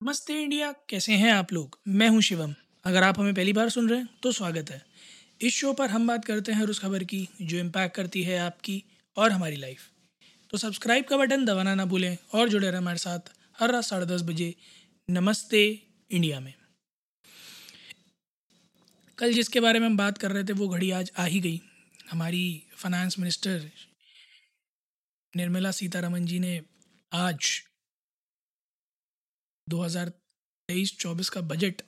[0.00, 1.78] नमस्ते इंडिया। कैसे हैं आप लोग?
[1.88, 4.80] मैं हूँ शिवम। अगर आप हमें पहली बार सुन रहे हैं तो स्वागत है।
[5.40, 8.38] इस शो पर हम बात करते हैं हर उस खबर की, जो इम्पैक्ट करती है
[8.38, 8.82] आपकी
[9.16, 9.80] और हमारी लाइफ
[10.52, 14.06] तो सब्सक्राइब का बटन दबाना ना भूलें और जुड़े रहें हमारे साथ हर रात साढ़े
[14.06, 14.54] दस बजे
[15.08, 15.62] नमस्ते
[16.10, 16.52] इंडिया में।
[19.18, 21.60] कल जिसके बारे में हम बात कर रहे थे, वो घड़ी आज आ ही गई।
[22.10, 23.70] हमारी फाइनेंस मिनिस्टर
[25.34, 26.60] निर्मला सीतारमन जी ने
[27.12, 27.62] आज
[29.70, 31.82] 2023-24 का बजट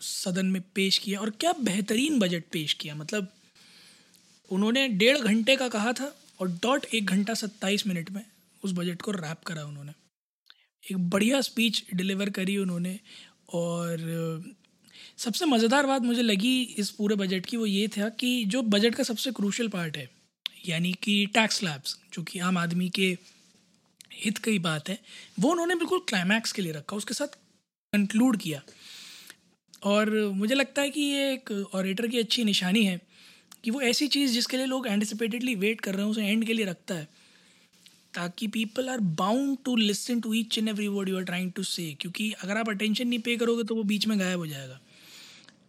[0.00, 3.28] सदन में पेश किया और क्या बेहतरीन बजट पेश किया। मतलब
[4.50, 8.24] उन्होंने डेढ़ घंटे का कहा था और डॉट एक घंटा सत्ताईस मिनट में
[8.62, 9.92] उस बजट को रैप करा उन्होंने।
[10.84, 12.98] एक बढ़िया स्पीच डिलीवर करी उन्होंने
[13.54, 14.52] और
[15.18, 18.94] सबसे मज़ेदार बात मुझे लगी इस पूरे बजट की वो ये था कि जो बजट
[18.94, 20.08] का सबसे क्रूशल पार्ट है,
[20.66, 23.16] यानी कि टैक्स स्लैब्स जो कि आम आदमी के
[24.14, 24.98] हित की बात है,
[25.40, 27.36] वो उन्होंने बिल्कुल क्लाइमैक्स के लिए रखा, उसके साथ
[27.92, 28.62] कंक्लूड किया।
[29.84, 33.00] और मुझे लगता है कि ये एक ऑरेटर की अच्छी निशानी है
[33.64, 36.52] कि वो ऐसी चीज़ जिसके लिए लोग एंटिसिपेटेडली वेट कर रहे हैं, उसे एंड के
[36.52, 37.08] लिए रखता है,
[38.14, 41.62] ताकि people are bound to listen to each and every word you are trying to
[41.64, 44.80] say क्योंकि अगर आप अटेंशन नहीं पे करोगे तो वो बीच में गायब हो जाएगा।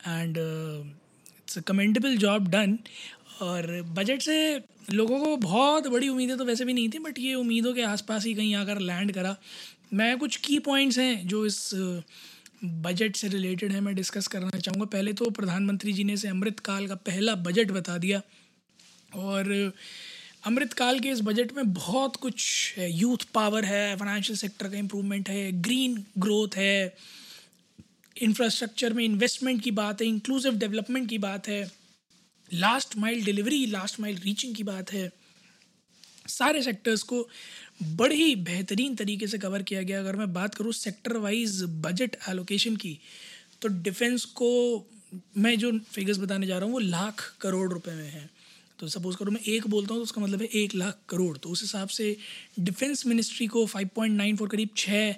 [0.08, 2.78] And it's a commendable job done
[3.41, 4.38] और बजट से
[4.94, 8.25] लोगों को बहुत बड़ी उम्मीदें तो वैसे भी नहीं थी बट ये उम्मीदों के आसपास
[8.25, 9.36] ही कहीं आकर लैंड करा।
[9.94, 11.69] मैं कुछ की पॉइंट्स हैं जो इस
[12.63, 16.88] बजट से रिलेटेड है, मैं डिस्कस करना चाहूँगा। पहले तो प्रधानमंत्री जी ने इसे अमृतकाल
[16.88, 18.22] का पहला बजट बता दिया।
[19.16, 19.72] और
[20.45, 25.52] अमृतकाल के इस बजट में बहुत कुछ यूथ पावर है फाइनेंशियल सेक्टर का इम्प्रूवमेंट है
[25.61, 26.95] ग्रीन ग्रोथ है
[28.16, 31.63] इंफ्रास्ट्रक्चर में इन्वेस्टमेंट की बात है इंक्लूसिव डेवलपमेंट की बात है।
[32.56, 35.11] Last mile delivery last mile reaching की बात है।
[36.28, 37.28] सारे सेक्टर्स को
[37.84, 42.16] बड़े ही बेहतरीन तरीके से कवर किया गया। अगर मैं बात करूँ सेक्टर वाइज बजट
[42.30, 42.97] एलोकेशन की
[43.62, 44.52] तो डिफेंस को
[45.38, 48.30] मैं जो फिगर्स बताने जा रहा हूँ, वो लाख करोड़ रुपए में है।
[48.80, 51.50] तो सपोज़ करो मैं एक बोलता हूँ तो उसका मतलब है एक लाख करोड़। तो
[51.50, 52.16] उस हिसाब से
[52.59, 55.16] डिफेंस मिनिस्ट्री को 5.94 करीब छः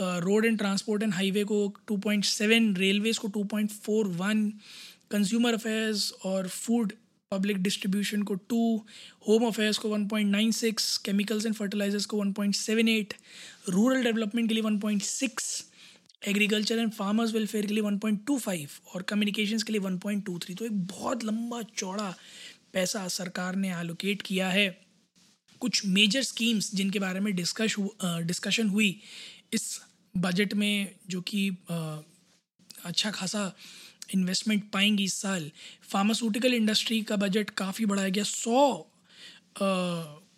[0.00, 1.62] road and transport and highway को
[1.92, 4.50] 2.7 रेलवेज़ को 2.41
[5.10, 6.92] कंज्यूमर अफेयर्स और फ़ूड
[7.30, 8.60] पब्लिक डिस्ट्रीब्यूशन को टू
[9.28, 13.14] होम अफेयर्स को 1.96 केमिकल्स एंड फर्टिलाइजर्स को 1.78
[13.68, 15.64] रूरल डेवलपमेंट के लिए 1.6
[16.28, 21.24] एग्रीकल्चर एंड फार्मर्स वेलफेयर के लिए 1.25 और कम्युनिकेशंस के लिए 1.23 तो एक बहुत
[21.24, 22.14] लंबा चौड़ा
[22.72, 24.68] पैसा सरकार ने एलोकेट किया है।
[25.60, 29.00] कुछ मेजर स्कीम्स जिनके बारे में डिस्कश डिस्कशन हुई
[29.52, 29.80] इस
[30.14, 31.48] बजट में जो कि
[32.84, 33.52] अच्छा खासा
[34.14, 35.50] इन्वेस्टमेंट पाएँगी इस साल।
[35.90, 38.86] फार्मास्यूटिकल इंडस्ट्री का बजट काफ़ी बढ़ाया गया, सौ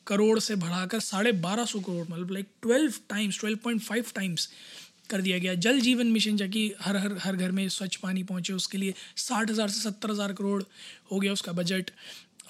[0.07, 4.49] करोड़ से बढ़ाकर साढ़े बारह सौ करोड़ मतलब like twelve times twelve point five times
[5.11, 8.53] कर दिया गया। जल जीवन मिशन जबकि हर हर हर घर में स्वच्छ पानी पहुँचे,
[8.53, 10.63] उसके लिए साठ हज़ार से सत्तर हज़ार करोड़
[11.13, 11.91] हो गया उसका बजट।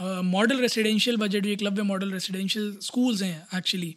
[0.01, 3.95] मॉडल रेसिडेंशियल बजट जो एकलव्य मॉडल रेसिडेंशियल स्कूल्स हैं एक्चुअली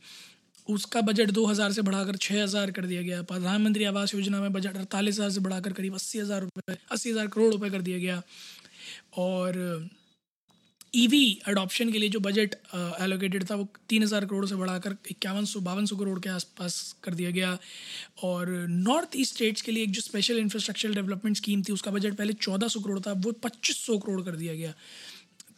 [0.68, 4.54] उसका बजट दो हज़ार से बढ़ाकर छः हज़ार कर दिया गया। प्रधानमंत्री आवास योजना में
[4.54, 7.98] बजट अड़तालीस हज़ार से बढ़ाकर करीब अस्सी हज़ार रुपये अस्सी हज़ार करोड़ रुपए कर दिया
[7.98, 8.22] गया।
[9.18, 9.90] और
[10.94, 12.56] ईवी e अडॉप्शन के लिए जो बजट
[13.02, 16.96] एलोकेटेड था वो तीन हज़ार करोड़ से बढ़ाकर इक्यावन सौ, बावन सौ करोड़ के आसपास
[17.04, 17.58] कर दिया गया।
[18.24, 22.16] और नॉर्थ ईस्ट स्टेट्स के लिए एक जो स्पेशल इंफ्रास्ट्रक्चर डेवलपमेंट स्कीम थी, उसका बजट
[22.16, 24.74] पहले चौदह सौ करोड़ था, वो पच्चीस सौ करोड़ कर दिया गया।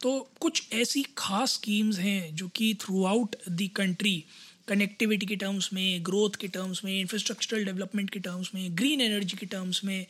[0.00, 4.24] तो कुछ ऐसी खास स्कीम्स हैं जो कि throughout the country
[4.68, 9.36] connectivity के टर्म्स में ग्रोथ के टर्म्स में इंफ्रास्ट्रक्चरल डेवलपमेंट के टर्म्स में ग्रीन एनर्जी
[9.36, 10.06] के टर्म्स में,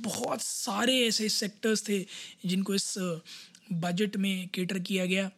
[0.00, 1.98] बहुत सारे ऐसे सेक्टर्स थे
[2.46, 2.94] जिनको इस
[3.72, 5.30] बजट में केटर किया गया।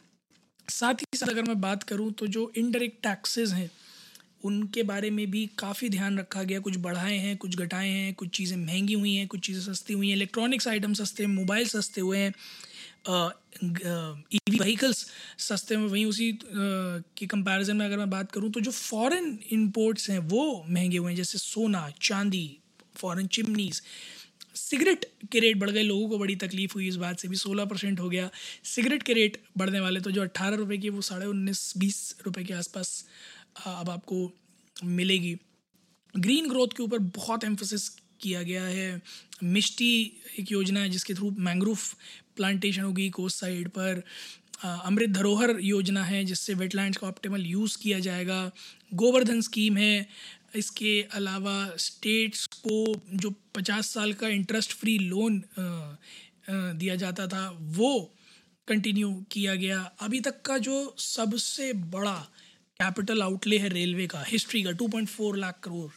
[0.69, 3.71] साथ ही साथ अगर मैं बात करूँ तो जो इनडायरेक्ट टैक्सेस हैं,
[4.45, 8.29] उनके बारे में भी काफ़ी ध्यान रखा गया। कुछ बढ़ाए हैं, कुछ घटाए हैं, कुछ
[8.37, 12.19] चीज़ें महँगी हुई हैं, कुछ चीज़ें सस्ती हुई हैं। इलेक्ट्रॉनिक्स आइटम सस्ते मोबाइल सस्ते हुए
[12.19, 12.33] हैं।
[13.05, 15.07] ईवी व्हीकल्स
[15.39, 20.11] सस्ते में वहीं उसी की कंपैरिजन में अगर मैं बात करूँ तो जो फॉरेन इंपोर्ट्स
[20.11, 22.59] हैं वो महँगे हुए हैं, जैसे सोना, चांदी
[22.97, 23.83] फॉरेन चिमनीज
[24.57, 27.65] सिगरेट के रेट बढ़ गए। लोगों को बड़ी तकलीफ़ हुई इस बात से भी। सोलह
[27.65, 28.29] परसेंट हो गया।
[28.65, 32.45] सिगरेट के रेट बढ़ने वाले तो जो अट्ठारह रुपये की, वो साढ़े उन्नीस, बीस रुपये
[32.45, 33.05] के आसपास
[33.67, 34.31] अब आपको
[34.77, 35.37] मिलेगी।
[36.15, 37.89] ग्रीन ग्रोथ के ऊपर बहुत एम्फोसिस
[38.21, 39.01] किया गया है।
[39.45, 41.79] मिष्टी एक योजना है जिसके थ्रू मैंग्रोव
[42.37, 44.03] प्लांटेशन होगी कोस्ट साइड पर।
[44.65, 48.51] अमृत धरोहर योजना है, जिससे वेटलैंड्स का ऑप्टिमल यूज़ किया जाएगा।
[48.95, 50.07] गोवर्धन स्कीम है।
[50.57, 55.43] इसके अलावा स्टेट्स को जो पचास साल का इंटरेस्ट फ्री लोन
[56.51, 58.11] दिया जाता था, वो
[58.69, 62.15] कंटिन्यू किया गया। अभी तक का जो सबसे बड़ा
[62.81, 65.91] कैपिटल आउटले है रेलवे का हिस्ट्री का 2.4 लाख करोड़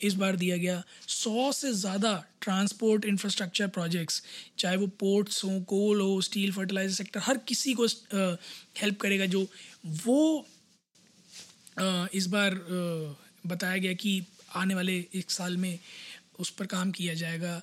[0.00, 2.12] इस बार दिया गया सौ से ज़्यादा
[2.42, 4.22] ट्रांसपोर्ट इंफ्रास्ट्रक्चर प्रोजेक्ट्स,
[4.58, 7.86] चाहे वो पोर्ट्स हों, कोल हो, स्टील फर्टिलाइज़र सेक्टर, हर किसी को
[8.80, 9.46] हेल्प करेगा जो
[10.04, 10.46] वो
[12.14, 12.54] इस बार
[13.46, 14.20] बताया गया कि
[14.56, 15.78] आने वाले एक साल में
[16.40, 17.60] उस पर काम किया जाएगा।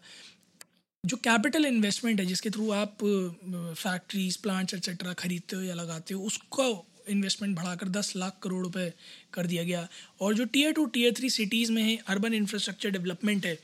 [1.04, 6.24] जो कैपिटल इन्वेस्टमेंट है, जिसके थ्रू आप फैक्ट्रीज, प्लांट्स एक्सेट्रा खरीदते हो या लगाते हो,
[6.24, 6.74] उसको
[7.12, 8.92] इन्वेस्टमेंट बढ़ाकर दस लाख करोड़ रुपए
[9.34, 9.88] कर दिया गया।
[10.22, 13.58] और जो tier two tier three cities में है अर्बन इंफ्रास्ट्रक्चर डेवलपमेंट है,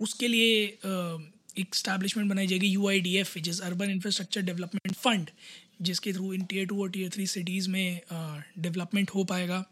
[0.00, 0.62] उसके लिए
[1.58, 5.30] एक स्टैब्लिशमेंट बनाई जाएगी यू आई डी एफ़ जिस अर्बन इंफ्रास्ट्रक्चर डेवलपमेंट फंड
[5.82, 8.00] जिसके थ्रू इन टीयर टू और टीयर थ्री सिटीज़ में
[8.58, 9.64] डेवलपमेंट हो पाएगा।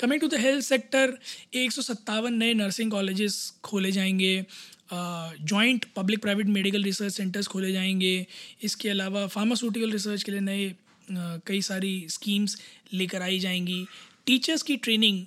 [0.00, 1.16] Coming to the health sector
[1.54, 4.44] एक सौ सत्तावन नए नर्सिंग कॉलेजेस खोले जाएँगे
[4.92, 8.26] joint public private medical research centres खोले जाएँगे।
[8.62, 10.68] इसके अलावा फार्मास्यूटिकल रिसर्च के लिए नए
[11.08, 12.56] कई सारी स्कीम्स
[12.92, 13.84] लेकर आई जाएँगी।
[14.26, 15.24] टीचर्स की ट्रेनिंग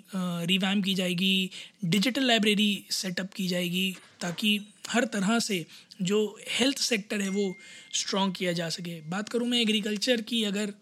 [0.47, 1.49] रिवैम की जाएगी
[1.85, 4.59] डिजिटल लाइब्रेरी सेटअप की जाएगी, ताकि
[4.89, 5.65] हर तरह से
[6.01, 7.53] जो हेल्थ सेक्टर है वो
[7.93, 10.73] स्ट्रॉन्ग किया जा सके। बात करूँ मैं एग्रीकल्चर की अगर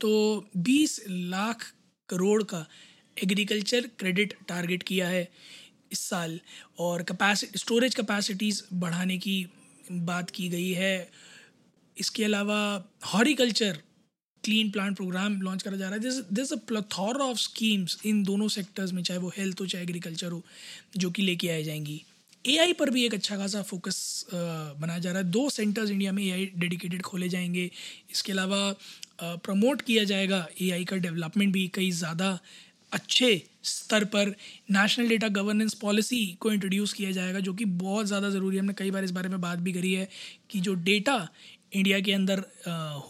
[0.00, 0.10] तो
[0.58, 1.64] 20 लाख
[2.08, 2.66] करोड़ का
[3.16, 5.28] एग्रीकल्चर क्रेडिट टारगेट किया है
[5.92, 6.38] इस साल,
[6.78, 9.46] और कैपेसिटी स्टोरेज कैपेसिटीज़ बढ़ाने की
[9.92, 11.10] बात की गई है।
[11.96, 12.58] इसके अलावा
[13.04, 13.78] horticulture
[14.48, 18.48] clean plant programme launch करा जा रहा है। This a plethora of schemes इन दोनों
[18.50, 20.42] सेक्टर्स में, चाहे वो हेल्थ हो, चाहे एग्रीकल्चर हो,
[20.96, 22.00] जो कि लेके आए जाएँगी।
[22.44, 23.98] एआई पर भी एक अच्छा खासा फोकस
[24.32, 27.70] बनाया जा रहा है। दो सेंटर्स इंडिया में एआई डेडिकेटेड खोले जाएँगे।
[28.10, 28.74] इसके अलावा
[29.22, 32.38] प्रमोट किया जाएगा एआई का डेवलपमेंट भी कई ज़्यादा
[32.92, 33.30] अच्छे
[33.64, 34.34] स्तर पर।
[34.70, 38.74] नेशनल डेटा गवर्नेंस पॉलिसी को इंट्रोड्यूस किया जाएगा, जो कि बहुत ज़्यादा ज़रूरी है। हमने
[38.78, 40.08] कई बार इस बारे में बात भी करी है
[40.50, 41.28] कि जो डेटा
[41.72, 42.44] इंडिया के अंदर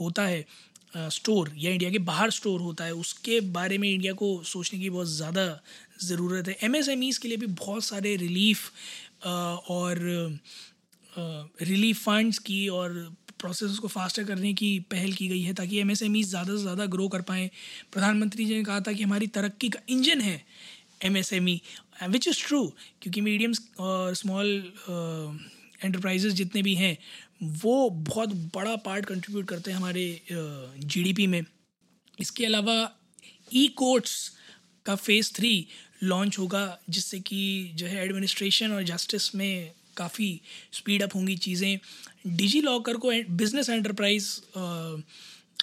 [0.00, 0.44] होता है
[0.92, 4.90] स्टोर या इंडिया के बाहर स्टोर होता है, उसके बारे में इंडिया को सोचने की
[4.90, 5.60] बहुत ज़्यादा
[6.02, 8.70] ज़रूरत है। एम एस के लिए भी बहुत सारे रिलीफ
[9.70, 9.98] और
[11.62, 12.92] रिलीफ फंड्स की और
[13.40, 16.86] प्रोसेस को फास्टर करने की पहल की गई है ताकि एम एस ज़्यादा से ज़्यादा
[16.86, 17.48] ग्रो कर पाएँ।
[17.92, 20.42] प्रधानमंत्री जी ने कहा था कि हमारी तरक्की का इंजन है
[21.04, 21.60] M S M E
[22.08, 22.66] which is true
[23.02, 24.48] क्योंकि मीडियम्स और स्मॉल
[25.80, 26.96] एंटरप्राइजेज जितने भी हैं,
[27.42, 31.42] वो बहुत बड़ा पार्ट कंट्रीब्यूट करते हैं हमारे जीडीपी में।
[32.18, 32.76] इसके अलावा
[33.54, 34.30] ई कोर्ट्स
[34.86, 35.66] का फ़ेज़ थ्री
[36.02, 40.40] लॉन्च होगा, जिससे कि जो है एडमिनिस्ट्रेशन और जस्टिस में काफ़ी
[40.72, 41.78] स्पीड अप होंगी चीज़ें।
[42.28, 44.40] डिजी लॉकर को बिज़नेस एंटरप्राइज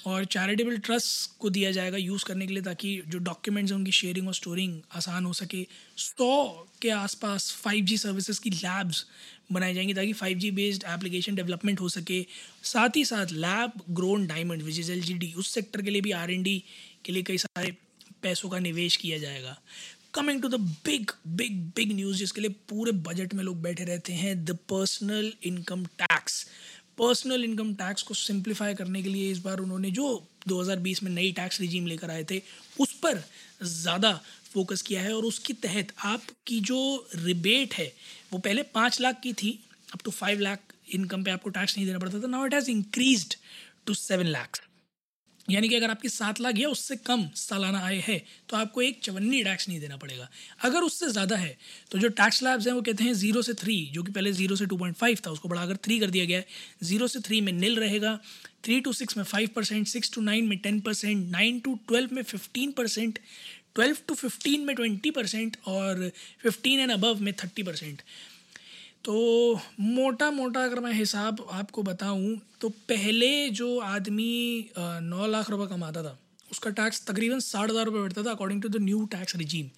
[0.05, 3.91] और चैरिटेबल ट्रस्ट को दिया जाएगा यूज़ करने के लिए, ताकि जो डॉक्यूमेंट्स हैं उनकी
[3.91, 5.65] शेयरिंग और स्टोरिंग आसान हो सके।
[5.97, 9.05] सौ के आसपास फाइव जी सर्विसेज़ की लैब्स
[9.51, 12.25] बनाई जाएँगी ताकि five G based application development हो सके।
[12.63, 16.63] साथ ही साथ lab grown diamond which is L उस सेक्टर के लिए भी आरएनडी
[17.05, 17.75] के लिए कई सारे
[18.23, 19.57] पैसों का निवेश किया जाएगा।
[20.13, 24.13] Coming to the big big big news जिसके लिए पूरे बजट में लोग बैठे रहते
[24.13, 26.45] हैं the personal income tax
[26.97, 30.05] personal income tax को सिंप्लीफाई करने के लिए इस बार उन्होंने जो
[30.47, 32.41] 2020 में नई टैक्स रिजीम लेकर आए थे,
[32.79, 33.23] उस पर
[33.63, 34.13] ज़्यादा
[34.53, 37.91] फोकस किया है और उसके तहत आपकी जो रिबेट है,
[38.33, 39.59] वो पहले पाँच लाख की थी,
[39.93, 42.69] अब तो फाइव लाख इनकम पे आपको टैक्स नहीं देना पड़ता था now it has
[42.71, 43.35] increase
[43.85, 44.61] to seven lakhs
[45.47, 48.17] यानी कि अगर आपकी सात लाख या उससे कम सालाना आय है
[48.49, 50.29] तो आपको एक चवन्नी टैक्स नहीं देना पड़ेगा।
[50.63, 51.55] अगर उससे ज़्यादा है
[51.91, 54.55] तो जो टैक्स लैब्स हैं, वो कहते हैं ज़ीरो से थ्री जो कि पहले ज़ीरो
[54.55, 56.45] से टू पॉइंट फाइव था, उसको बढ़ाकर थ्री कर दिया गया है
[56.83, 58.19] ज़ीरो से थ्री में नील रहेगा
[58.65, 62.15] थ्री टू सिक्स में five percent six to nine में ten percent nine to twelve
[62.15, 63.19] में fifteen percent
[63.75, 66.09] twelve to fifteen में ट्वेंटी परसेंट और
[66.43, 68.01] फिफ्टीन एंड अबव में थर्टी परसेंट
[69.05, 69.13] तो
[69.79, 76.03] मोटा मोटा अगर मैं हिसाब आपको बताऊँ तो पहले जो आदमी नौ लाख रुपए कमाता
[76.03, 76.17] था,
[76.51, 79.69] उसका टैक्स तकरीबन साठ हज़ार रुपये बैठता था according to the new tax regime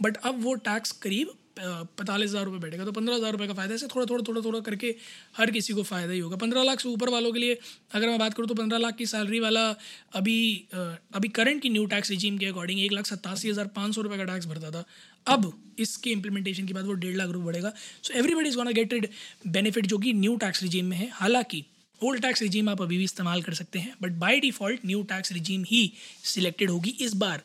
[0.00, 3.74] but अब वो टैक्स करीब पैंतालीस हज़ार रुपये बैठेगा। तो पंद्रह हज़ार रुपये का फ़ायदा
[3.74, 4.94] ऐसे थोड़ा थोड़ा थोड़ा थोड़ा करके
[5.36, 7.58] हर किसी को फ़ायदा ही होगा। पंद्रह लाख से ऊपर वालों के लिए
[7.92, 9.68] अगर मैं बात करूँ तो पंद्रह लाख की सैलरी वाला
[10.14, 10.38] अभी
[10.72, 14.18] अभी करंट की न्यू टैक्स रिजीम के अकॉर्डिंग एक लाख सत्तासी हज़ार पाँच सौ रुपये
[14.18, 14.84] का टैक्स भरता था।
[15.26, 17.72] अब इसके इम्प्लीमेंटेशन के बाद वो डेढ़ लाख रुपये बढ़ेगा।
[18.02, 19.08] So everybody is gonna get the
[19.48, 21.64] benefit जो कि न्यू टैक्स रिजीम में है। हालाँकि
[22.00, 25.32] ओल्ड टैक्स रिजीम आप अभी भी इस्तेमाल कर सकते हैं। But by default new tax
[25.32, 25.90] regime he
[26.26, 27.42] selected होगी इस बार।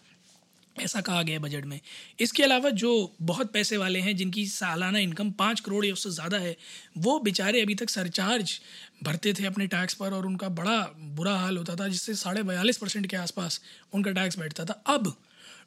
[0.75, 1.79] ऐसा कहा गया है बजट में।
[2.19, 6.37] इसके अलावा जो बहुत पैसे वाले हैं, जिनकी सालाना इनकम पाँच करोड़ या उससे ज़्यादा
[6.37, 6.55] है,
[6.97, 8.59] वो बेचारे अभी तक सरचार्ज
[9.03, 12.77] भरते थे अपने टैक्स पर और उनका बड़ा बुरा हाल होता था, जिससे साढ़े बयालीस
[12.77, 13.61] परसेंट के आसपास
[13.93, 15.15] उनका टैक्स बैठता था। अब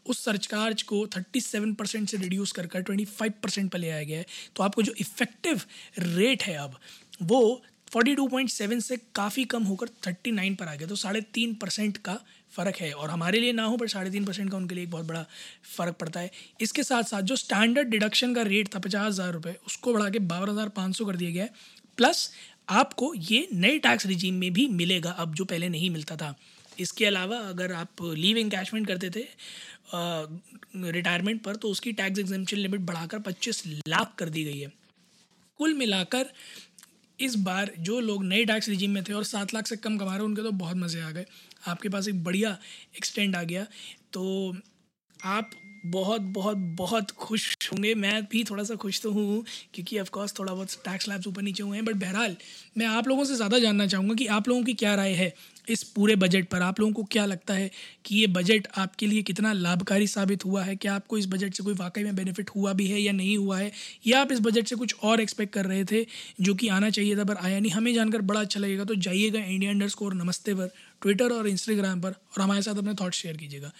[0.07, 3.91] उस सरचार्ज को थर्टी सेवन परसेंट से रिड्यूस कर कर ट्वेंटी फाइव परसेंट पर ले
[3.91, 5.61] आया गया है। तो आपको जो इफ़ेक्टिव
[5.99, 6.79] रेट है अब,
[7.23, 10.97] वो फोर्टी टू पॉइंट सेवन से काफ़ी कम होकर थर्टी नाइन पर आ गया। तो
[10.97, 12.19] साढ़े तीन परसेंट का
[12.53, 14.91] फ़र्क है और हमारे लिए ना हो, पर साढ़े तीन परसेंट का उनके लिए एक
[14.91, 15.25] बहुत बड़ा
[15.69, 16.31] फ़र्क पड़ता है।
[16.61, 20.19] इसके साथ साथ जो स्टैंडर्ड डिडक्शन का रेट था, पचास हज़ार रुपये उसको बढ़ा के
[20.21, 21.51] बारह हज़ार पाँच सौ कर दिया गया है।
[21.99, 22.31] प्लस
[22.71, 26.35] आपको ये नए टैक्स रिजीम में भी मिलेगा, अब जो पहले नहीं मिलता था।
[26.79, 29.27] इसके अलावा अगर आप लीव इंकैशमेंट करते थे
[29.95, 34.73] रिटायरमेंट पर तो उसकी टैक्स एग्जामेशन लिमिट बढ़ाकर पच्चीस लाख कर दी गई है।
[35.61, 36.27] कुल मिलाकर,
[37.19, 40.15] इस बार जो लोग नए टैक्स रिजीम में थे और सात लाख से कम कमा
[40.15, 41.27] रहे उनके तो बहुत मज़े आ गए।
[41.69, 42.57] आपके पास एक बढ़िया
[42.97, 43.67] एक्सटेंड आ गया।
[44.13, 44.55] तो
[45.21, 45.51] आप
[45.87, 50.53] बहुत बहुत बहुत खुश होंगे। मैं भी थोड़ा सा खुश तो हूँ, क्योंकि ऑफकोर्स थोड़ा
[50.55, 52.37] बहुत टैक्स लैब्स ऊपर नीचे हुए हैं। बट बहरहाल,
[52.79, 55.33] मैं आप लोगों से ज़्यादा जानना चाहूँगा कि आप लोगों की क्या राय है।
[55.69, 57.71] इस पूरे बजट पर आप लोगों को क्या लगता है
[58.05, 60.77] कि ये बजट आपके लिए कितना लाभकारी साबित हुआ है?
[60.77, 63.59] क्या आपको इस बजट से कोई वाकई में बेनिफिट हुआ भी है या नहीं हुआ
[63.59, 63.71] है?
[64.07, 66.05] या आप इस बजट से कुछ और एक्सपेक्ट कर रहे थे
[66.41, 67.73] जो कि आना चाहिए था, पर आया नहीं?
[67.73, 70.71] हमें जानकर बड़ा अच्छा लगेगा। तो जाइएगा इंडिया अंडर स्कोर नमस्ते पर
[71.03, 73.73] ट्विटर और इंस्टाग्राम पर, और हमारे साथ अपने थाट्स शेयर कीजिएगा।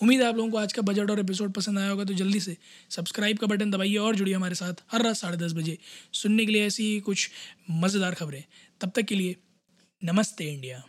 [0.00, 2.40] उम्मीद है आप लोगों को आज का बजट और एपिसोड पसंद आया होगा तो जल्दी
[2.40, 2.56] से
[2.90, 5.76] सब्सक्राइब का बटन दबाइए और जुड़िए हमारे साथ हर रात साढ़े दस बजे
[6.12, 7.28] सुनने के लिए ऐसी कुछ
[7.70, 8.42] मज़ेदार खबरें।
[8.80, 9.36] तब तक के लिए
[10.02, 10.82] नमस्ते इंडिया